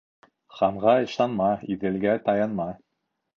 [0.59, 2.67] Ханға ышанма, Иҙелгә таянма.